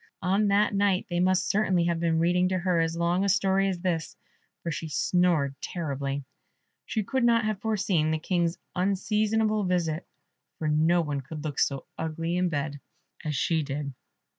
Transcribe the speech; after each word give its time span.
On 0.23 0.47
that 0.47 0.73
night 0.73 1.05
they 1.11 1.19
must 1.19 1.47
certainly 1.47 1.83
have 1.85 1.99
been 1.99 2.17
reading 2.17 2.49
to 2.49 2.57
her 2.57 2.79
as 2.79 2.97
long 2.97 3.23
a 3.23 3.29
story 3.29 3.67
as 3.69 3.81
this, 3.81 4.15
for 4.63 4.71
she 4.71 4.87
snored 4.89 5.53
terribly. 5.61 6.23
She 6.87 7.03
could 7.03 7.23
not 7.23 7.45
have 7.45 7.61
foreseen 7.61 8.09
the 8.09 8.17
King's 8.17 8.57
unseasonable 8.75 9.63
visit, 9.65 10.07
for 10.57 10.67
no 10.67 11.01
one 11.01 11.21
could 11.21 11.43
look 11.43 11.59
so 11.59 11.85
ugly 11.99 12.35
in 12.35 12.49
bed 12.49 12.79
as 13.23 13.35
she 13.35 13.61
did. 13.61 13.93